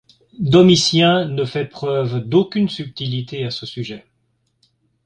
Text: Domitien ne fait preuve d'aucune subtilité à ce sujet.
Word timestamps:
Domitien 0.39 1.25
ne 1.25 1.45
fait 1.45 1.67
preuve 1.67 2.21
d'aucune 2.27 2.69
subtilité 2.69 3.45
à 3.45 3.51
ce 3.51 3.67
sujet. 3.67 4.07